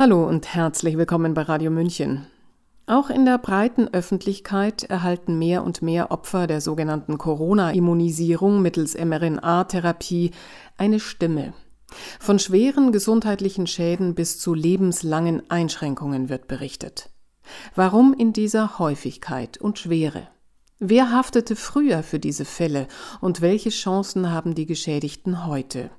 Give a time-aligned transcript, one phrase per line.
[0.00, 2.26] Hallo und herzlich willkommen bei Radio München.
[2.86, 10.30] Auch in der breiten Öffentlichkeit erhalten mehr und mehr Opfer der sogenannten Corona-Immunisierung mittels mRNA-Therapie
[10.78, 11.52] eine Stimme.
[12.18, 17.10] Von schweren gesundheitlichen Schäden bis zu lebenslangen Einschränkungen wird berichtet.
[17.74, 20.28] Warum in dieser Häufigkeit und Schwere?
[20.78, 22.88] Wer haftete früher für diese Fälle
[23.20, 25.90] und welche Chancen haben die Geschädigten heute?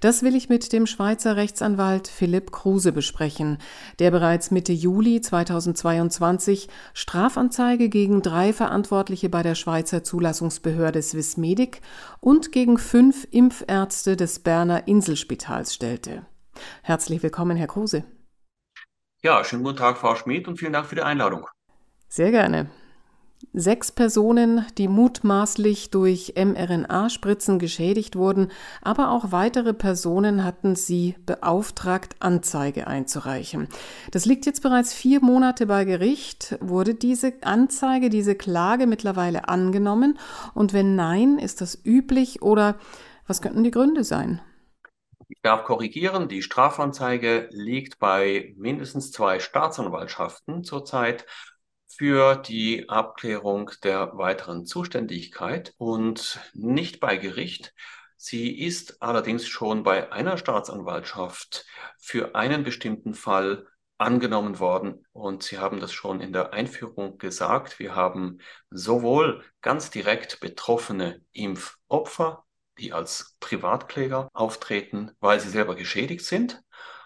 [0.00, 3.58] Das will ich mit dem Schweizer Rechtsanwalt Philipp Kruse besprechen,
[3.98, 11.80] der bereits Mitte Juli 2022 Strafanzeige gegen drei Verantwortliche bei der Schweizer Zulassungsbehörde Swissmedic
[12.20, 16.26] und gegen fünf Impfärzte des Berner Inselspitals stellte.
[16.82, 18.04] Herzlich willkommen, Herr Kruse.
[19.22, 21.46] Ja, schönen guten Tag, Frau Schmidt, und vielen Dank für die Einladung.
[22.08, 22.70] Sehr gerne.
[23.52, 32.16] Sechs Personen, die mutmaßlich durch mRNA-Spritzen geschädigt wurden, aber auch weitere Personen hatten sie beauftragt,
[32.20, 33.68] Anzeige einzureichen.
[34.10, 36.58] Das liegt jetzt bereits vier Monate bei Gericht.
[36.60, 40.18] Wurde diese Anzeige, diese Klage mittlerweile angenommen?
[40.52, 42.76] Und wenn nein, ist das üblich oder
[43.26, 44.40] was könnten die Gründe sein?
[45.28, 51.26] Ich darf korrigieren, die Strafanzeige liegt bei mindestens zwei Staatsanwaltschaften zurzeit
[51.96, 57.72] für die Abklärung der weiteren Zuständigkeit und nicht bei Gericht.
[58.16, 61.64] Sie ist allerdings schon bei einer Staatsanwaltschaft
[61.98, 63.66] für einen bestimmten Fall
[63.98, 65.06] angenommen worden.
[65.12, 67.78] Und Sie haben das schon in der Einführung gesagt.
[67.78, 68.38] Wir haben
[68.70, 72.44] sowohl ganz direkt betroffene Impfopfer,
[72.78, 76.62] die als Privatkläger auftreten, weil sie selber geschädigt sind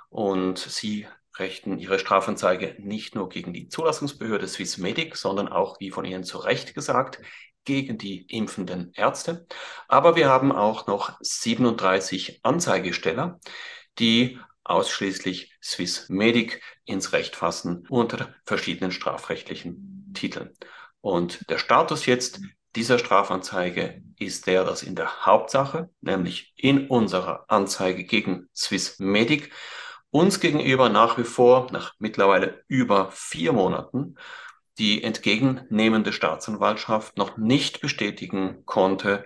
[0.09, 1.07] und sie
[1.41, 6.39] richten ihre Strafanzeige nicht nur gegen die Zulassungsbehörde Swissmedic, sondern auch, wie von Ihnen zu
[6.39, 7.21] Recht gesagt,
[7.65, 9.47] gegen die impfenden Ärzte.
[9.89, 13.41] Aber wir haben auch noch 37 Anzeigesteller,
[13.99, 20.55] die ausschließlich Swissmedic ins Recht fassen unter verschiedenen strafrechtlichen Titeln.
[21.01, 22.41] Und der Status jetzt
[22.77, 29.53] dieser Strafanzeige ist der, dass in der Hauptsache, nämlich in unserer Anzeige gegen Swissmedic,
[30.11, 34.17] uns gegenüber nach wie vor, nach mittlerweile über vier Monaten,
[34.79, 39.25] die entgegennehmende Staatsanwaltschaft noch nicht bestätigen konnte,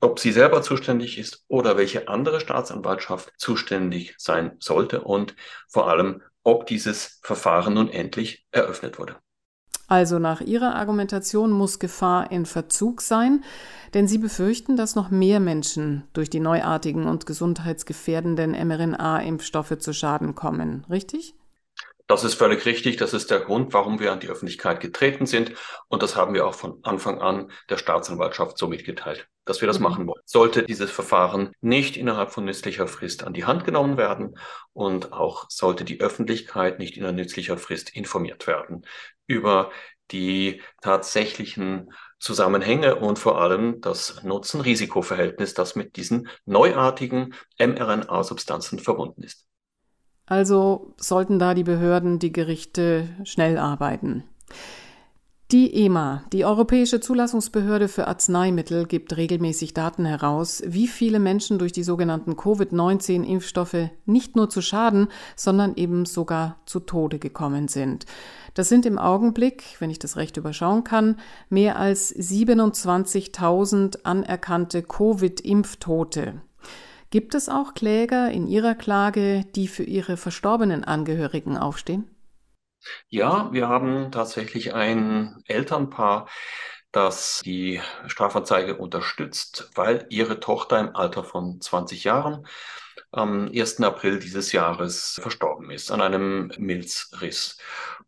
[0.00, 5.34] ob sie selber zuständig ist oder welche andere Staatsanwaltschaft zuständig sein sollte und
[5.68, 9.16] vor allem, ob dieses Verfahren nun endlich eröffnet wurde.
[9.86, 13.44] Also nach Ihrer Argumentation muss Gefahr in Verzug sein,
[13.92, 20.34] denn Sie befürchten, dass noch mehr Menschen durch die neuartigen und gesundheitsgefährdenden mRNA-Impfstoffe zu Schaden
[20.34, 21.34] kommen, richtig?
[22.06, 22.98] Das ist völlig richtig.
[22.98, 25.52] Das ist der Grund, warum wir an die Öffentlichkeit getreten sind.
[25.88, 29.78] Und das haben wir auch von Anfang an der Staatsanwaltschaft so mitgeteilt, dass wir das
[29.78, 29.84] mhm.
[29.84, 30.20] machen wollen.
[30.26, 34.38] Sollte dieses Verfahren nicht innerhalb von nützlicher Frist an die Hand genommen werden
[34.74, 38.84] und auch sollte die Öffentlichkeit nicht in nützlicher Frist informiert werden
[39.26, 39.70] über
[40.10, 49.46] die tatsächlichen Zusammenhänge und vor allem das Nutzen-Risiko-Verhältnis, das mit diesen neuartigen mRNA-Substanzen verbunden ist.
[50.26, 54.24] Also sollten da die Behörden, die Gerichte schnell arbeiten.
[55.50, 61.70] Die EMA, die Europäische Zulassungsbehörde für Arzneimittel, gibt regelmäßig Daten heraus, wie viele Menschen durch
[61.70, 68.06] die sogenannten Covid-19-Impfstoffe nicht nur zu Schaden, sondern eben sogar zu Tode gekommen sind.
[68.54, 71.16] Das sind im Augenblick, wenn ich das recht überschauen kann,
[71.50, 76.40] mehr als 27.000 anerkannte Covid-Impftote.
[77.14, 82.10] Gibt es auch Kläger in Ihrer Klage, die für ihre verstorbenen Angehörigen aufstehen?
[83.06, 86.28] Ja, wir haben tatsächlich ein Elternpaar,
[86.90, 92.48] das die Strafanzeige unterstützt, weil ihre Tochter im Alter von 20 Jahren
[93.12, 93.80] am 1.
[93.82, 97.58] April dieses Jahres verstorben ist an einem Milzriss.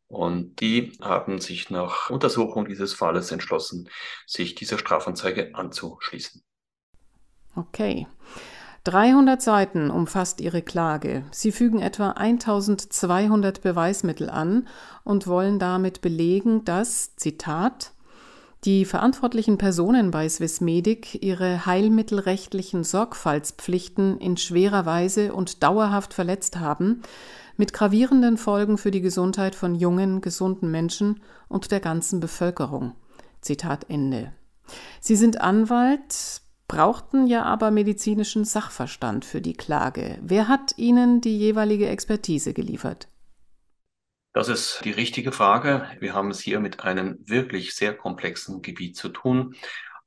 [0.09, 3.88] Und die haben sich nach Untersuchung dieses Falles entschlossen,
[4.27, 6.43] sich dieser Strafanzeige anzuschließen.
[7.55, 8.09] Okay.
[8.87, 11.25] 300 Seiten umfasst Ihre Klage.
[11.33, 14.69] Sie fügen etwa 1200 Beweismittel an
[15.03, 17.91] und wollen damit belegen, dass, Zitat,
[18.65, 27.03] die verantwortlichen Personen bei Swissmedic ihre heilmittelrechtlichen Sorgfaltspflichten in schwerer Weise und dauerhaft verletzt haben,
[27.56, 32.93] mit gravierenden Folgen für die Gesundheit von jungen, gesunden Menschen und der ganzen Bevölkerung.
[33.41, 34.32] Zitat Ende.
[35.00, 40.19] Sie sind Anwalt, brauchten ja aber medizinischen Sachverstand für die Klage.
[40.23, 43.09] Wer hat Ihnen die jeweilige Expertise geliefert?
[44.33, 45.89] Das ist die richtige Frage.
[45.99, 49.55] Wir haben es hier mit einem wirklich sehr komplexen Gebiet zu tun,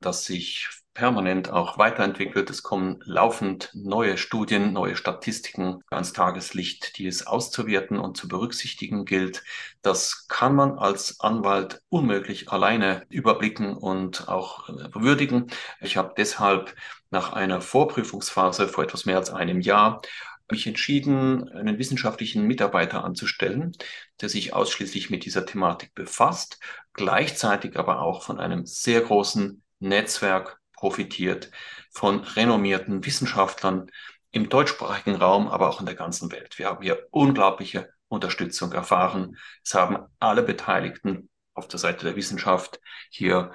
[0.01, 2.49] das sich permanent auch weiterentwickelt.
[2.49, 9.05] Es kommen laufend neue Studien, neue Statistiken ans Tageslicht, die es auszuwerten und zu berücksichtigen
[9.05, 9.43] gilt.
[9.81, 15.47] Das kann man als Anwalt unmöglich alleine überblicken und auch äh, würdigen.
[15.79, 16.75] Ich habe deshalb
[17.11, 20.01] nach einer Vorprüfungsphase vor etwas mehr als einem Jahr
[20.51, 23.75] mich entschieden, einen wissenschaftlichen Mitarbeiter anzustellen,
[24.21, 26.59] der sich ausschließlich mit dieser Thematik befasst,
[26.93, 31.51] gleichzeitig aber auch von einem sehr großen Netzwerk profitiert
[31.91, 33.91] von renommierten Wissenschaftlern
[34.31, 36.57] im deutschsprachigen Raum, aber auch in der ganzen Welt.
[36.57, 39.37] Wir haben hier unglaubliche Unterstützung erfahren.
[39.61, 42.79] Es haben alle Beteiligten auf der Seite der Wissenschaft
[43.09, 43.51] hier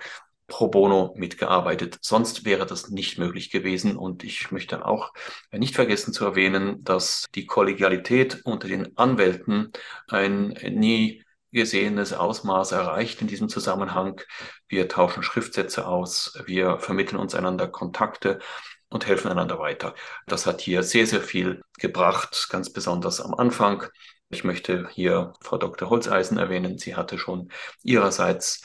[0.48, 1.96] pro bono mitgearbeitet.
[2.02, 3.96] Sonst wäre das nicht möglich gewesen.
[3.96, 5.14] Und ich möchte auch
[5.50, 9.72] nicht vergessen zu erwähnen, dass die Kollegialität unter den Anwälten
[10.08, 11.24] ein nie
[11.54, 14.20] gesehenes Ausmaß erreicht in diesem Zusammenhang.
[14.74, 18.40] Wir tauschen Schriftsätze aus, wir vermitteln uns einander Kontakte
[18.88, 19.94] und helfen einander weiter.
[20.26, 23.84] Das hat hier sehr, sehr viel gebracht, ganz besonders am Anfang.
[24.30, 25.90] Ich möchte hier Frau Dr.
[25.90, 26.76] Holzeisen erwähnen.
[26.76, 27.52] Sie hatte schon
[27.84, 28.62] ihrerseits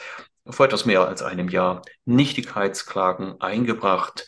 [0.47, 4.25] vor etwas mehr als einem Jahr Nichtigkeitsklagen eingebracht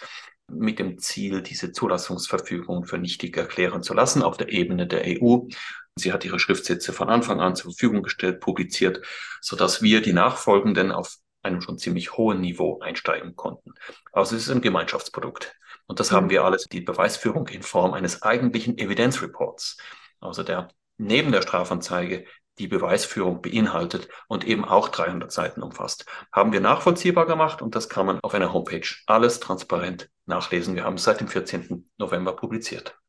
[0.47, 5.47] mit dem Ziel, diese Zulassungsverfügung für nichtig erklären zu lassen auf der Ebene der EU.
[5.95, 9.03] Sie hat ihre Schriftsätze von Anfang an zur Verfügung gestellt, publiziert,
[9.41, 13.73] sodass wir die nachfolgenden auf einem schon ziemlich hohen Niveau einsteigen konnten.
[14.11, 15.55] Also es ist ein Gemeinschaftsprodukt.
[15.87, 16.31] Und das haben mhm.
[16.31, 19.77] wir alles, die Beweisführung in Form eines eigentlichen Evidenzreports,
[20.19, 22.25] also der neben der Strafanzeige
[22.59, 26.05] die Beweisführung beinhaltet und eben auch 300 Seiten umfasst.
[26.31, 30.75] Haben wir nachvollziehbar gemacht und das kann man auf einer Homepage alles transparent nachlesen.
[30.75, 31.89] Wir haben es seit dem 14.
[31.97, 32.99] November publiziert.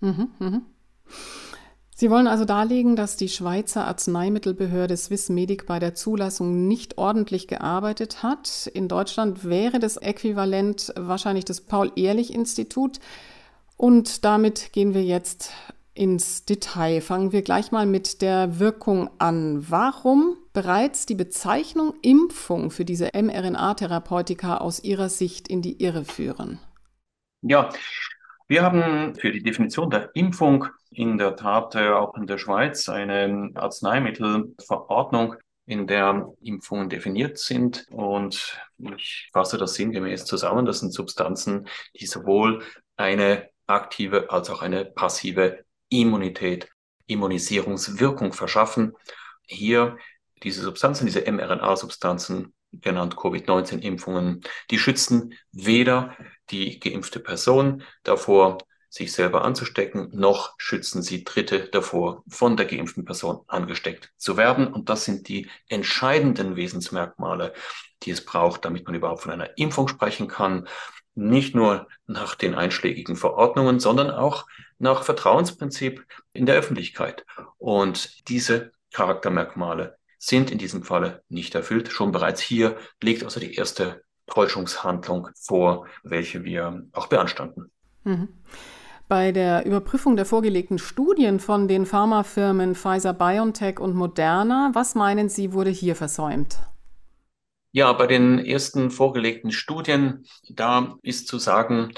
[0.00, 0.60] Mhm, mh.
[1.94, 8.22] Sie wollen also darlegen, dass die Schweizer Arzneimittelbehörde Swissmedic bei der Zulassung nicht ordentlich gearbeitet
[8.22, 8.66] hat.
[8.72, 12.98] In Deutschland wäre das Äquivalent wahrscheinlich das Paul-Ehrlich-Institut.
[13.76, 15.52] Und damit gehen wir jetzt
[15.94, 17.02] ins Detail.
[17.02, 19.66] Fangen wir gleich mal mit der Wirkung an.
[19.68, 26.58] Warum bereits die Bezeichnung Impfung für diese mRNA-Therapeutika aus Ihrer Sicht in die Irre führen?
[27.42, 27.68] Ja,
[28.48, 32.88] wir haben für die Definition der Impfung in der Tat äh, auch in der Schweiz
[32.88, 35.36] eine Arzneimittelverordnung,
[35.66, 37.86] in der Impfungen definiert sind.
[37.90, 38.58] Und
[38.96, 40.66] ich fasse das sinngemäß zusammen.
[40.66, 41.68] Das sind Substanzen,
[41.98, 42.62] die sowohl
[42.96, 46.68] eine aktive als auch eine passive Immunität,
[47.06, 48.92] Immunisierungswirkung verschaffen.
[49.46, 49.96] Hier
[50.42, 56.16] diese Substanzen, diese mRNA-Substanzen, genannt Covid-19-Impfungen, die schützen weder
[56.50, 58.58] die geimpfte Person davor,
[58.92, 64.66] sich selber anzustecken, noch schützen sie Dritte davor, von der geimpften Person angesteckt zu werden.
[64.66, 67.54] Und das sind die entscheidenden Wesensmerkmale,
[68.02, 70.68] die es braucht, damit man überhaupt von einer Impfung sprechen kann.
[71.14, 74.46] Nicht nur nach den einschlägigen Verordnungen, sondern auch
[74.78, 76.04] nach Vertrauensprinzip
[76.34, 77.24] in der Öffentlichkeit.
[77.56, 81.88] Und diese Charaktermerkmale sind in diesem Falle nicht erfüllt.
[81.88, 87.72] Schon bereits hier liegt also die erste Täuschungshandlung vor, welche wir auch beanstanden.
[88.04, 88.28] Mhm.
[89.08, 95.28] Bei der Überprüfung der vorgelegten Studien von den Pharmafirmen Pfizer BioNTech und Moderna, was meinen
[95.28, 96.56] Sie, wurde hier versäumt?
[97.72, 101.92] Ja, bei den ersten vorgelegten Studien, da ist zu sagen,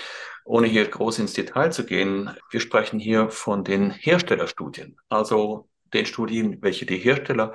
[0.47, 6.07] ohne hier groß ins Detail zu gehen, wir sprechen hier von den Herstellerstudien, also den
[6.07, 7.53] Studien, welche die Hersteller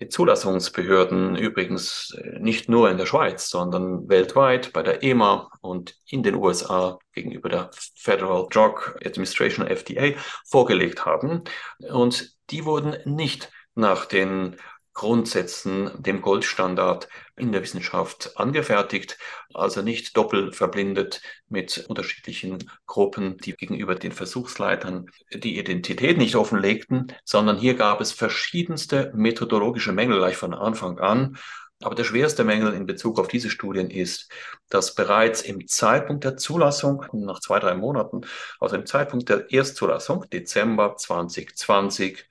[0.00, 5.96] die Zulassungsbehörden übrigens äh, nicht nur in der Schweiz, sondern weltweit bei der EMA und
[6.06, 11.44] in den USA gegenüber der Federal Drug Administration FDA vorgelegt haben.
[11.78, 14.56] Und die wurden nicht nach den
[14.96, 19.18] Grundsätzen, dem Goldstandard in der Wissenschaft angefertigt,
[19.52, 27.12] also nicht doppelt verblindet mit unterschiedlichen Gruppen, die gegenüber den Versuchsleitern die Identität nicht offenlegten,
[27.24, 31.36] sondern hier gab es verschiedenste methodologische Mängel gleich von Anfang an.
[31.82, 34.30] Aber der schwerste Mängel in Bezug auf diese Studien ist,
[34.70, 38.22] dass bereits im Zeitpunkt der Zulassung, nach zwei, drei Monaten,
[38.60, 42.26] also im Zeitpunkt der Erstzulassung, Dezember 2020,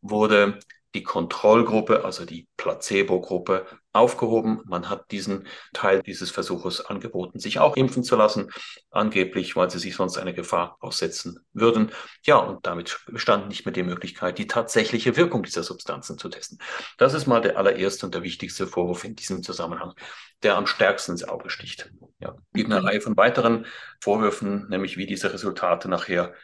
[0.00, 0.58] wurde
[0.98, 4.62] die Kontrollgruppe, also die Placebo-Gruppe, aufgehoben.
[4.64, 8.50] Man hat diesen Teil dieses Versuches angeboten, sich auch impfen zu lassen,
[8.90, 11.92] angeblich, weil sie sich sonst eine Gefahr aussetzen würden.
[12.24, 16.58] Ja, und damit bestand nicht mehr die Möglichkeit, die tatsächliche Wirkung dieser Substanzen zu testen.
[16.98, 19.94] Das ist mal der allererste und der wichtigste Vorwurf in diesem Zusammenhang,
[20.42, 21.90] der am stärksten ins Auge sticht.
[22.18, 23.66] Ja, gibt eine Reihe von weiteren
[24.00, 26.34] Vorwürfen, nämlich wie diese Resultate nachher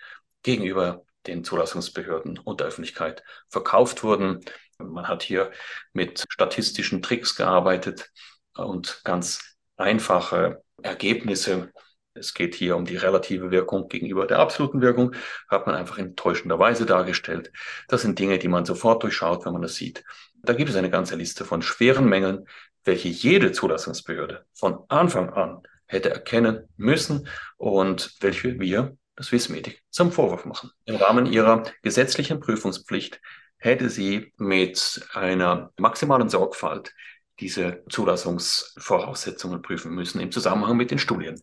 [0.43, 4.45] gegenüber den Zulassungsbehörden und der Öffentlichkeit verkauft wurden.
[4.79, 5.51] Man hat hier
[5.93, 8.11] mit statistischen Tricks gearbeitet
[8.57, 11.73] und ganz einfache Ergebnisse
[12.15, 15.15] es geht hier um die relative Wirkung gegenüber der absoluten Wirkung,
[15.49, 17.51] hat man einfach enttäuschenderweise dargestellt.
[17.89, 20.05] Das sind Dinge, die man sofort durchschaut, wenn man das sieht.
[20.43, 22.47] Da gibt es eine ganze Liste von schweren Mängeln,
[22.85, 30.13] welche jede Zulassungsbehörde von Anfang an hätte erkennen müssen und welche wir, das Swissmedic, zum
[30.13, 30.71] Vorwurf machen.
[30.85, 33.21] Im Rahmen ihrer gesetzlichen Prüfungspflicht
[33.57, 36.95] hätte sie mit einer maximalen Sorgfalt
[37.41, 41.41] diese Zulassungsvoraussetzungen prüfen müssen im Zusammenhang mit den Studien.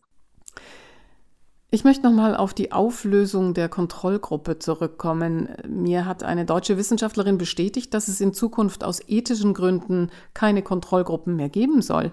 [1.74, 5.48] Ich möchte nochmal auf die Auflösung der Kontrollgruppe zurückkommen.
[5.66, 11.34] Mir hat eine deutsche Wissenschaftlerin bestätigt, dass es in Zukunft aus ethischen Gründen keine Kontrollgruppen
[11.34, 12.12] mehr geben soll.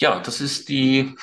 [0.00, 1.14] Ja, das ist die,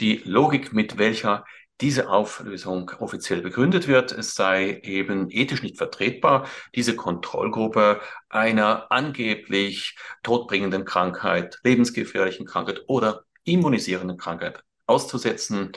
[0.00, 1.44] die Logik, mit welcher
[1.82, 4.12] diese Auflösung offiziell begründet wird.
[4.12, 13.24] Es sei eben ethisch nicht vertretbar, diese Kontrollgruppe einer angeblich todbringenden Krankheit, lebensgefährlichen Krankheit oder
[13.44, 15.72] immunisierenden Krankheit auszusetzen.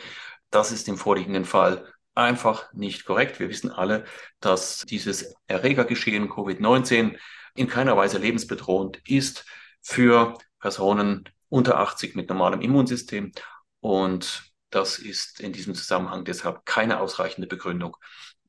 [0.51, 3.39] Das ist im vorliegenden Fall einfach nicht korrekt.
[3.39, 4.05] Wir wissen alle,
[4.39, 7.17] dass dieses Erregergeschehen Covid-19
[7.55, 9.45] in keiner Weise lebensbedrohend ist
[9.81, 13.31] für Personen unter 80 mit normalem Immunsystem.
[13.79, 17.95] Und das ist in diesem Zusammenhang deshalb keine ausreichende Begründung,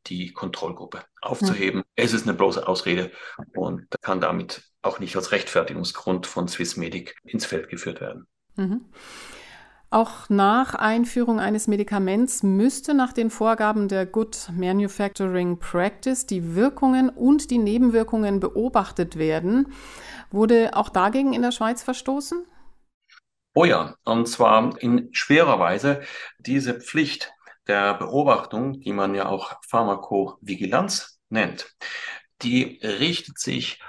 [0.06, 1.80] die Kontrollgruppe aufzuheben.
[1.80, 1.84] Mhm.
[1.94, 3.12] Es ist eine bloße Ausrede
[3.54, 8.26] und kann damit auch nicht als Rechtfertigungsgrund von Swissmedic ins Feld geführt werden.
[8.56, 8.86] Mhm.
[9.90, 17.08] Auch nach Einführung eines Medikaments müsste nach den Vorgaben der Good Manufacturing Practice die Wirkungen
[17.08, 19.72] und die Nebenwirkungen beobachtet werden.
[20.32, 22.44] Wurde auch dagegen in der Schweiz verstoßen?
[23.58, 26.02] Oh ja, und zwar in schwerer Weise.
[26.38, 27.32] Diese Pflicht
[27.66, 31.74] der Beobachtung, die man ja auch Pharmakovigilanz nennt,
[32.42, 33.80] die richtet sich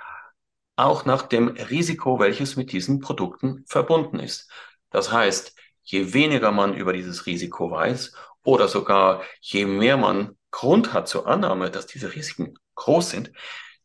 [0.78, 4.50] auch nach dem Risiko, welches mit diesen Produkten verbunden ist.
[4.90, 10.94] Das heißt, je weniger man über dieses Risiko weiß oder sogar je mehr man Grund
[10.94, 13.34] hat zur Annahme, dass diese Risiken groß sind,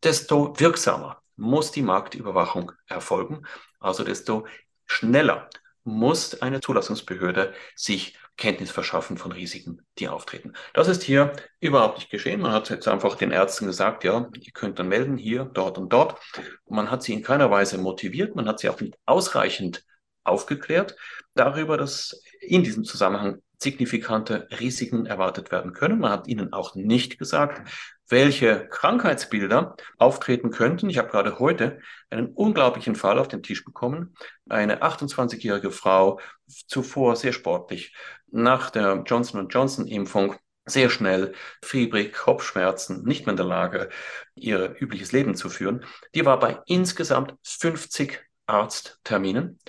[0.01, 3.45] desto wirksamer muss die Marktüberwachung erfolgen,
[3.81, 4.47] also desto
[4.85, 5.49] schneller
[5.83, 10.53] muss eine Zulassungsbehörde sich Kenntnis verschaffen von Risiken, die auftreten.
[10.73, 12.41] Das ist hier überhaupt nicht geschehen.
[12.41, 15.93] Man hat jetzt einfach den Ärzten gesagt, ja, ihr könnt dann melden hier, dort und
[15.93, 16.19] dort.
[16.67, 19.83] Man hat sie in keiner Weise motiviert, man hat sie auch nicht ausreichend
[20.23, 20.95] aufgeklärt
[21.35, 25.99] darüber, dass in diesem Zusammenhang signifikante Risiken erwartet werden können.
[25.99, 27.69] Man hat ihnen auch nicht gesagt,
[28.13, 30.89] welche Krankheitsbilder auftreten könnten.
[30.89, 31.79] Ich habe gerade heute
[32.09, 34.15] einen unglaublichen Fall auf den Tisch bekommen.
[34.47, 37.93] Eine 28-jährige Frau, zuvor sehr sportlich,
[38.31, 43.89] nach der Johnson Johnson Impfung sehr schnell fiebrig, Kopfschmerzen, nicht mehr in der Lage,
[44.35, 45.83] ihr übliches Leben zu führen.
[46.15, 49.59] Die war bei insgesamt 50 Arztterminen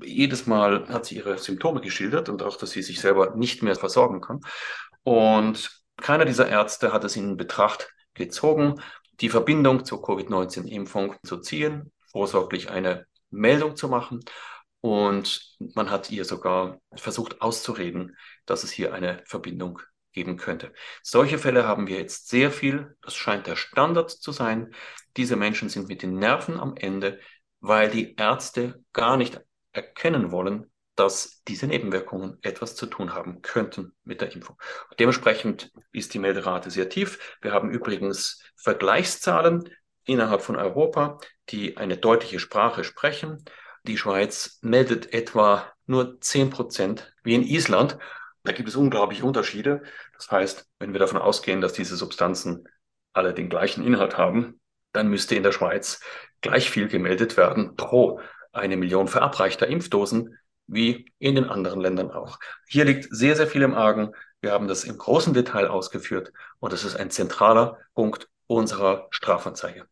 [0.00, 3.74] jedes Mal hat sie ihre Symptome geschildert und auch, dass sie sich selber nicht mehr
[3.74, 4.40] versorgen kann.
[5.02, 8.80] Und keiner dieser Ärzte hat es in Betracht gezogen,
[9.20, 14.20] die Verbindung zur Covid-19-Impfung zu ziehen, vorsorglich eine Meldung zu machen.
[14.80, 19.80] Und man hat ihr sogar versucht auszureden, dass es hier eine Verbindung
[20.12, 20.72] geben könnte.
[21.02, 22.96] Solche Fälle haben wir jetzt sehr viel.
[23.02, 24.72] Das scheint der Standard zu sein.
[25.16, 27.18] Diese Menschen sind mit den Nerven am Ende,
[27.60, 29.40] weil die Ärzte gar nicht
[29.72, 30.67] erkennen wollen,
[30.98, 34.56] dass diese Nebenwirkungen etwas zu tun haben könnten mit der Impfung.
[34.98, 37.36] dementsprechend ist die Melderate sehr tief.
[37.40, 39.68] Wir haben übrigens Vergleichszahlen
[40.04, 41.18] innerhalb von Europa,
[41.50, 43.44] die eine deutliche Sprache sprechen.
[43.84, 47.98] Die Schweiz meldet etwa nur 10 Prozent wie in Island.
[48.42, 49.82] Da gibt es unglaubliche Unterschiede.
[50.14, 52.68] Das heißt, wenn wir davon ausgehen, dass diese Substanzen
[53.12, 54.60] alle den gleichen Inhalt haben,
[54.92, 56.00] dann müsste in der Schweiz
[56.40, 58.20] gleich viel gemeldet werden pro
[58.52, 60.38] eine Million verabreichter Impfdosen,
[60.68, 62.38] wie in den anderen Ländern auch.
[62.68, 64.14] Hier liegt sehr, sehr viel im Argen.
[64.40, 69.86] Wir haben das im großen Detail ausgeführt und es ist ein zentraler Punkt unserer Strafanzeige.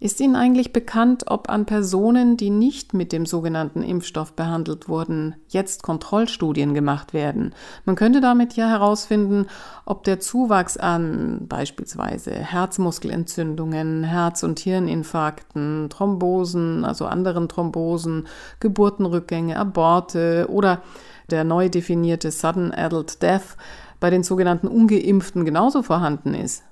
[0.00, 5.36] Ist Ihnen eigentlich bekannt, ob an Personen, die nicht mit dem sogenannten Impfstoff behandelt wurden,
[5.48, 7.54] jetzt Kontrollstudien gemacht werden?
[7.84, 9.46] Man könnte damit ja herausfinden,
[9.86, 18.26] ob der Zuwachs an beispielsweise Herzmuskelentzündungen, Herz- und Hirninfarkten, Thrombosen, also anderen Thrombosen,
[18.58, 20.82] Geburtenrückgänge, Aborte oder
[21.30, 23.56] der neu definierte Sudden Adult Death
[24.00, 26.64] bei den sogenannten ungeimpften genauso vorhanden ist.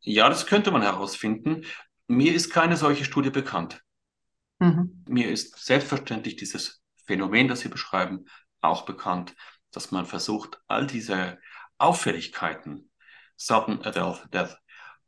[0.00, 1.64] Ja, das könnte man herausfinden.
[2.08, 3.82] Mir ist keine solche Studie bekannt.
[4.58, 5.04] Mhm.
[5.08, 8.26] Mir ist selbstverständlich dieses Phänomen, das Sie beschreiben,
[8.60, 9.34] auch bekannt,
[9.70, 11.38] dass man versucht, all diese
[11.78, 12.90] Auffälligkeiten,
[13.36, 14.56] Sudden Adult Death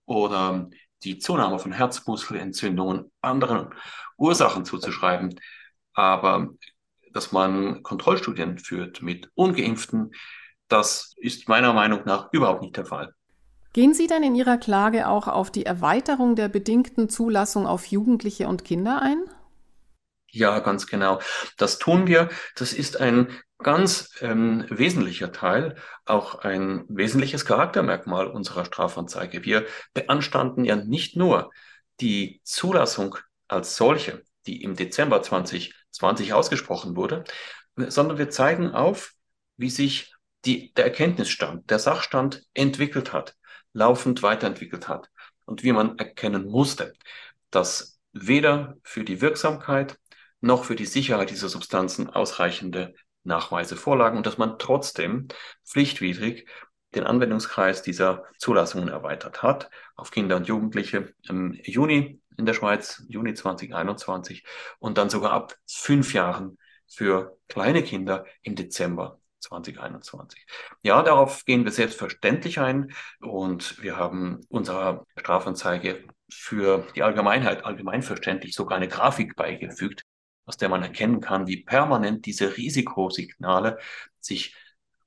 [0.04, 0.68] oder
[1.02, 3.74] die Zunahme von Herzmuskelentzündungen, anderen
[4.16, 5.38] Ursachen zuzuschreiben.
[5.94, 6.48] Aber
[7.12, 10.12] dass man Kontrollstudien führt mit ungeimpften,
[10.68, 13.14] das ist meiner Meinung nach überhaupt nicht der Fall.
[13.78, 18.48] Gehen Sie denn in Ihrer Klage auch auf die Erweiterung der bedingten Zulassung auf Jugendliche
[18.48, 19.22] und Kinder ein?
[20.32, 21.20] Ja, ganz genau.
[21.58, 22.28] Das tun wir.
[22.56, 29.44] Das ist ein ganz ähm, wesentlicher Teil, auch ein wesentliches Charaktermerkmal unserer Strafanzeige.
[29.44, 31.52] Wir beanstanden ja nicht nur
[32.00, 33.16] die Zulassung
[33.46, 37.22] als solche, die im Dezember 2020 ausgesprochen wurde,
[37.76, 39.12] sondern wir zeigen auf,
[39.56, 43.37] wie sich die, der Erkenntnisstand, der Sachstand entwickelt hat,
[43.72, 45.10] laufend weiterentwickelt hat
[45.44, 46.94] und wie man erkennen musste,
[47.50, 49.98] dass weder für die Wirksamkeit
[50.40, 52.94] noch für die Sicherheit dieser Substanzen ausreichende
[53.24, 55.28] Nachweise vorlagen und dass man trotzdem
[55.64, 56.48] pflichtwidrig
[56.94, 63.04] den Anwendungskreis dieser Zulassungen erweitert hat auf Kinder und Jugendliche im Juni in der Schweiz,
[63.08, 64.44] Juni 2021
[64.78, 66.56] und dann sogar ab fünf Jahren
[66.86, 70.46] für kleine Kinder im Dezember 2021.
[70.82, 78.54] Ja, darauf gehen wir selbstverständlich ein und wir haben unserer Strafanzeige für die Allgemeinheit allgemeinverständlich
[78.54, 80.04] sogar eine Grafik beigefügt,
[80.46, 83.78] aus der man erkennen kann, wie permanent diese Risikosignale
[84.20, 84.54] sich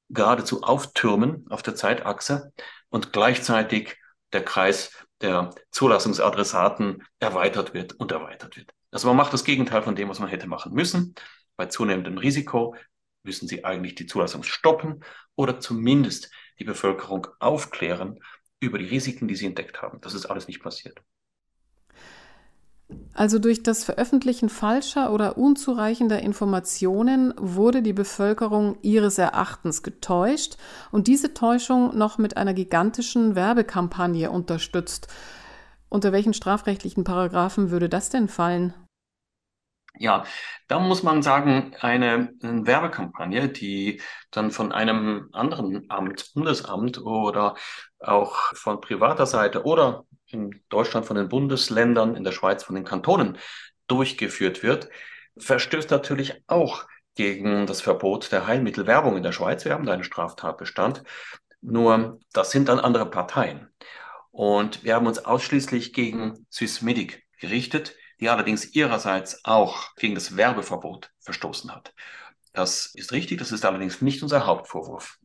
[0.10, 2.54] geradezu auftürmen auf der Zeitachse
[2.90, 3.98] und gleichzeitig
[4.34, 8.72] der Kreis der Zulassungsadressaten erweitert wird und erweitert wird.
[8.92, 11.16] Also man macht das Gegenteil von dem, was man hätte machen müssen.
[11.56, 12.76] Bei zunehmendem Risiko
[13.24, 15.04] müssen sie eigentlich die Zulassung stoppen
[15.36, 18.20] oder zumindest die Bevölkerung aufklären
[18.60, 20.00] über die Risiken, die sie entdeckt haben.
[20.02, 21.02] Das ist alles nicht passiert.
[23.14, 30.58] Also durch das Veröffentlichen falscher oder unzureichender Informationen wurde die Bevölkerung ihres Erachtens getäuscht
[30.92, 35.08] und diese Täuschung noch mit einer gigantischen Werbekampagne unterstützt.
[35.90, 38.74] Unter welchen strafrechtlichen Paragraphen würde das denn fallen?
[40.00, 40.24] Ja,
[40.68, 47.56] da muss man sagen, eine, eine Werbekampagne, die dann von einem anderen Amt, Bundesamt oder
[48.00, 52.86] auch von privater Seite oder in Deutschland von den Bundesländern, in der Schweiz von den
[52.86, 53.38] Kantonen
[53.88, 54.90] durchgeführt wird,
[55.38, 59.66] verstößt natürlich auch gegen das Verbot der Heilmittelwerbung in der Schweiz.
[59.66, 61.04] Wir haben da einen Straftatbestand.
[61.62, 63.70] Nur das sind dann andere Parteien.
[64.32, 71.12] Und wir haben uns ausschließlich gegen Swissmedic gerichtet, die allerdings ihrerseits auch gegen das Werbeverbot
[71.20, 71.94] verstoßen hat.
[72.54, 75.18] Das ist richtig, das ist allerdings nicht unser Hauptvorwurf.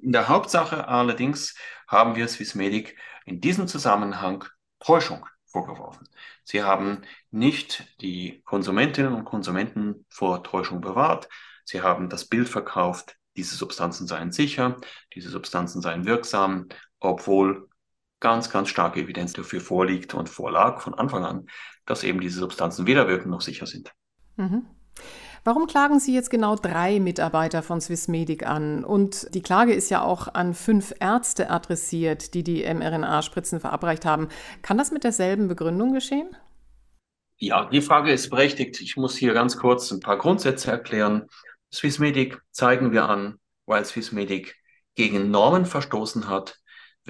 [0.00, 1.56] In der Hauptsache allerdings
[1.88, 4.44] haben wir Swissmedic in diesem Zusammenhang
[4.78, 6.08] Täuschung vorgeworfen.
[6.44, 11.28] Sie haben nicht die Konsumentinnen und Konsumenten vor Täuschung bewahrt.
[11.64, 14.76] Sie haben das Bild verkauft, diese Substanzen seien sicher,
[15.14, 17.69] diese Substanzen seien wirksam, obwohl
[18.20, 21.46] ganz, ganz starke Evidenz dafür vorliegt und vorlag von Anfang an,
[21.86, 23.92] dass eben diese Substanzen weder wirken noch sicher sind.
[24.36, 24.66] Mhm.
[25.42, 28.84] Warum klagen Sie jetzt genau drei Mitarbeiter von Swissmedic an?
[28.84, 34.28] Und die Klage ist ja auch an fünf Ärzte adressiert, die die mRNA-Spritzen verabreicht haben.
[34.60, 36.36] Kann das mit derselben Begründung geschehen?
[37.38, 38.82] Ja, die Frage ist berechtigt.
[38.82, 41.26] Ich muss hier ganz kurz ein paar Grundsätze erklären.
[41.72, 44.56] Swissmedic zeigen wir an, weil Swissmedic
[44.94, 46.59] gegen Normen verstoßen hat,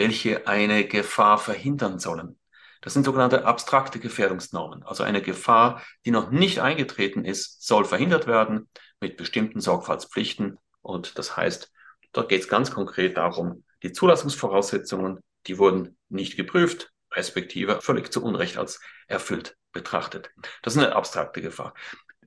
[0.00, 2.38] welche eine Gefahr verhindern sollen.
[2.80, 4.82] Das sind sogenannte abstrakte Gefährdungsnormen.
[4.82, 10.56] Also eine Gefahr, die noch nicht eingetreten ist, soll verhindert werden mit bestimmten Sorgfaltspflichten.
[10.80, 11.70] Und das heißt,
[12.14, 18.24] dort geht es ganz konkret darum, die Zulassungsvoraussetzungen, die wurden nicht geprüft, respektive völlig zu
[18.24, 20.30] Unrecht als erfüllt betrachtet.
[20.62, 21.74] Das ist eine abstrakte Gefahr.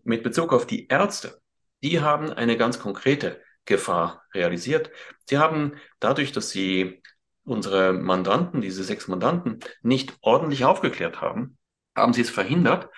[0.03, 1.41] Mit Bezug auf die Ärzte,
[1.81, 4.91] die haben eine ganz konkrete Gefahr realisiert.
[5.27, 7.01] Sie haben dadurch, dass sie
[7.45, 11.57] unsere Mandanten, diese sechs Mandanten, nicht ordentlich aufgeklärt haben,
[11.95, 12.89] haben sie es verhindert,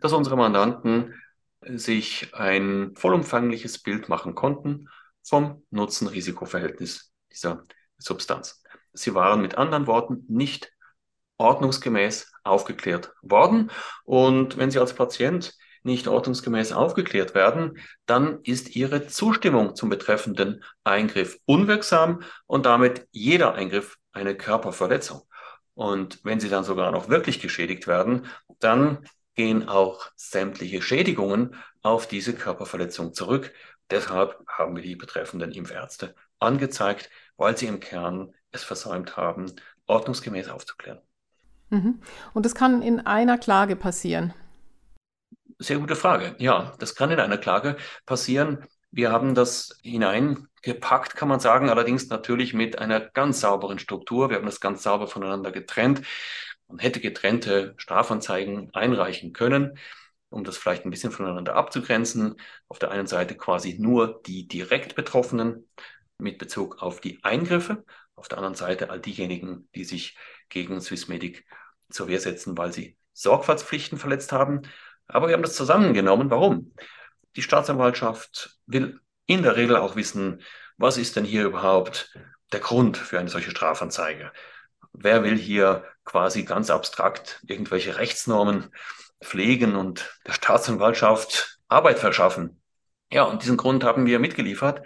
[0.00, 1.14] dass unsere Mandanten
[1.62, 4.88] sich ein vollumfängliches Bild machen konnten
[5.22, 7.64] vom Nutzen-Risiko-Verhältnis dieser
[7.96, 8.62] Substanz.
[8.92, 10.70] Sie waren mit anderen Worten nicht
[11.38, 13.70] ordnungsgemäß aufgeklärt worden.
[14.04, 20.64] Und wenn Sie als Patient nicht ordnungsgemäß aufgeklärt werden, dann ist ihre Zustimmung zum betreffenden
[20.82, 25.22] Eingriff unwirksam und damit jeder Eingriff eine Körperverletzung.
[25.74, 28.26] Und wenn sie dann sogar noch wirklich geschädigt werden,
[28.60, 33.52] dann gehen auch sämtliche Schädigungen auf diese Körperverletzung zurück.
[33.90, 39.52] Deshalb haben wir die betreffenden Impfärzte angezeigt, weil sie im Kern es versäumt haben,
[39.86, 41.00] ordnungsgemäß aufzuklären.
[41.70, 42.00] Mhm.
[42.32, 44.32] Und das kann in einer Klage passieren.
[45.58, 46.34] Sehr gute Frage.
[46.38, 48.66] Ja, das kann in einer Klage passieren.
[48.90, 54.30] Wir haben das hineingepackt, kann man sagen, allerdings natürlich mit einer ganz sauberen Struktur.
[54.30, 56.02] Wir haben das ganz sauber voneinander getrennt.
[56.68, 59.78] Man hätte getrennte Strafanzeigen einreichen können.
[60.30, 62.36] um das vielleicht ein bisschen voneinander abzugrenzen.
[62.68, 65.68] Auf der einen Seite quasi nur die direkt Betroffenen
[66.18, 67.84] mit Bezug auf die Eingriffe,
[68.16, 70.16] auf der anderen Seite all diejenigen, die sich
[70.50, 71.46] gegen Swissmedic
[71.90, 74.62] zur Wehr setzen, weil sie Sorgfaltspflichten verletzt haben.
[75.06, 76.30] Aber wir haben das zusammengenommen.
[76.30, 76.74] Warum?
[77.36, 80.42] Die Staatsanwaltschaft will in der Regel auch wissen,
[80.76, 82.16] was ist denn hier überhaupt
[82.52, 84.32] der Grund für eine solche Strafanzeige?
[84.92, 88.70] Wer will hier quasi ganz abstrakt irgendwelche Rechtsnormen
[89.22, 92.60] pflegen und der Staatsanwaltschaft Arbeit verschaffen?
[93.10, 94.82] Ja, und diesen Grund haben wir mitgeliefert.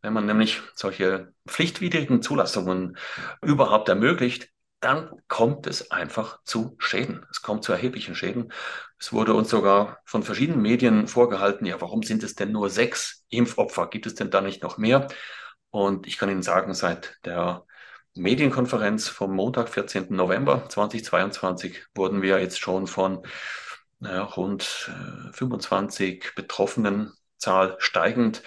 [0.00, 2.96] Wenn man nämlich solche pflichtwidrigen Zulassungen
[3.42, 4.48] überhaupt ermöglicht,
[4.80, 7.26] dann kommt es einfach zu Schäden.
[7.30, 8.52] Es kommt zu erheblichen Schäden.
[9.00, 13.24] Es wurde uns sogar von verschiedenen Medien vorgehalten, ja, warum sind es denn nur sechs
[13.28, 13.88] Impfopfer?
[13.88, 15.08] Gibt es denn da nicht noch mehr?
[15.70, 17.64] Und ich kann Ihnen sagen, seit der
[18.14, 20.06] Medienkonferenz vom Montag, 14.
[20.10, 23.22] November 2022, wurden wir jetzt schon von
[24.00, 24.62] naja, rund
[25.32, 28.42] 25 äh, Betroffenen, Zahl steigend,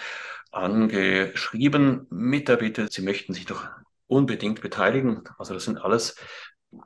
[0.50, 3.66] angeschrieben mit der Bitte, sie möchten sich doch
[4.06, 5.24] unbedingt beteiligen.
[5.38, 6.16] Also das sind alles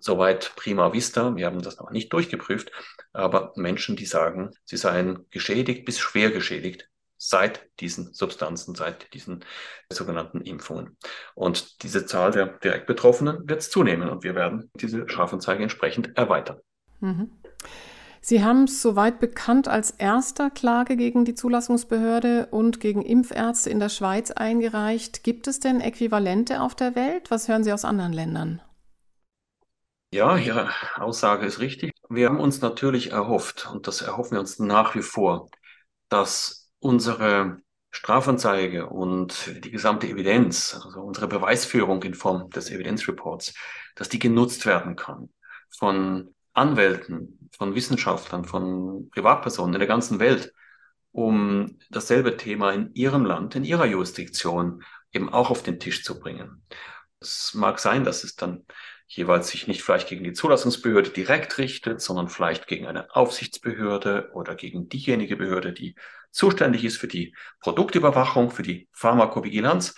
[0.00, 1.36] soweit prima vista.
[1.36, 2.70] Wir haben das noch nicht durchgeprüft,
[3.12, 9.44] aber Menschen, die sagen, sie seien geschädigt bis schwer geschädigt seit diesen Substanzen, seit diesen
[9.90, 10.96] sogenannten Impfungen.
[11.34, 16.58] Und diese Zahl der direkt Betroffenen wird zunehmen und wir werden diese Strafanzeige entsprechend erweitern.
[17.00, 17.30] Mhm.
[18.20, 23.78] Sie haben es soweit bekannt als erster Klage gegen die Zulassungsbehörde und gegen Impfärzte in
[23.78, 25.22] der Schweiz eingereicht.
[25.22, 27.30] Gibt es denn Äquivalente auf der Welt?
[27.30, 28.60] Was hören Sie aus anderen Ländern?
[30.10, 31.92] Ja, Ihre Aussage ist richtig.
[32.08, 35.48] Wir haben uns natürlich erhofft, und das erhoffen wir uns nach wie vor,
[36.08, 37.58] dass unsere
[37.90, 43.54] Strafanzeige und die gesamte Evidenz, also unsere Beweisführung in Form des Evidenzreports,
[43.94, 45.30] dass die genutzt werden kann
[45.76, 50.52] von Anwälten, von Wissenschaftlern, von Privatpersonen in der ganzen Welt,
[51.12, 56.20] um dasselbe Thema in ihrem Land, in ihrer Jurisdiktion eben auch auf den Tisch zu
[56.20, 56.62] bringen.
[57.20, 58.64] Es mag sein, dass es dann
[59.06, 64.54] jeweils sich nicht vielleicht gegen die Zulassungsbehörde direkt richtet, sondern vielleicht gegen eine Aufsichtsbehörde oder
[64.54, 65.94] gegen diejenige Behörde, die
[66.30, 69.94] zuständig ist für die Produktüberwachung, für die Pharmakovigilanz.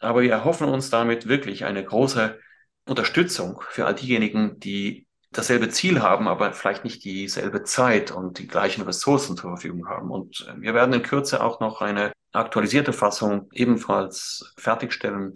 [0.00, 2.38] Aber wir erhoffen uns damit wirklich eine große
[2.86, 8.48] Unterstützung für all diejenigen, die dasselbe Ziel haben, aber vielleicht nicht dieselbe Zeit und die
[8.48, 10.10] gleichen Ressourcen zur Verfügung haben.
[10.10, 15.32] Und äh, wir werden in Kürze auch noch eine aktualisierte Fassung ebenfalls fertigstellen,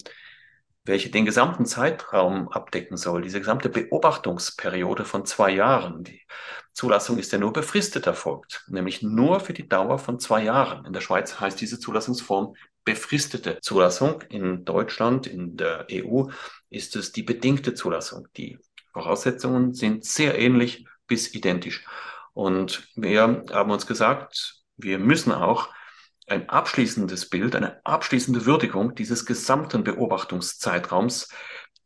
[0.86, 6.04] welche den gesamten Zeitraum abdecken soll, diese gesamte Beobachtungsperiode von zwei Jahren.
[6.04, 6.22] Die
[6.72, 10.84] Zulassung ist ja nur befristet erfolgt, nämlich nur für die Dauer von zwei Jahren.
[10.84, 14.22] In der Schweiz heißt diese Zulassungsform befristete Zulassung.
[14.28, 16.26] In Deutschland, in der EU
[16.70, 18.58] ist es die bedingte Zulassung, die
[18.92, 21.84] Voraussetzungen sind sehr ähnlich bis identisch.
[22.32, 25.70] Und wir haben uns gesagt, wir müssen auch
[26.26, 31.28] ein abschließendes Bild, eine abschließende Würdigung dieses gesamten Beobachtungszeitraums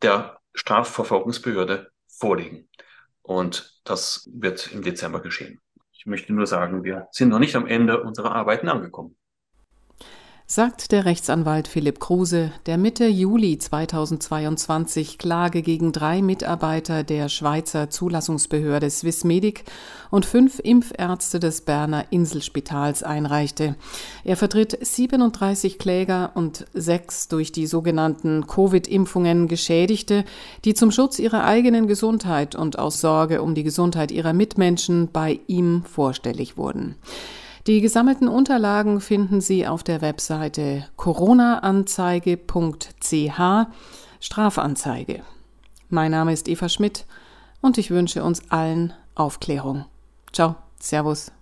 [0.03, 2.69] der Strafverfolgungsbehörde vorlegen.
[3.23, 5.61] Und das wird im Dezember geschehen.
[5.93, 9.17] Ich möchte nur sagen, wir sind noch nicht am Ende unserer Arbeiten angekommen
[10.51, 17.89] sagt der Rechtsanwalt Philipp Kruse, der Mitte Juli 2022 Klage gegen drei Mitarbeiter der Schweizer
[17.89, 19.63] Zulassungsbehörde Swissmedic
[20.11, 23.77] und fünf Impfärzte des Berner Inselspitals einreichte.
[24.25, 30.25] Er vertritt 37 Kläger und sechs durch die sogenannten Covid-Impfungen Geschädigte,
[30.65, 35.39] die zum Schutz ihrer eigenen Gesundheit und aus Sorge um die Gesundheit ihrer Mitmenschen bei
[35.47, 36.97] ihm vorstellig wurden.
[37.67, 43.41] Die gesammelten Unterlagen finden Sie auf der Webseite coronaanzeige.ch
[44.21, 45.23] Strafanzeige.
[45.89, 47.07] Mein Name ist Eva Schmidt
[47.61, 49.85] und ich wünsche uns allen Aufklärung.
[50.33, 51.33] Ciao, Servus.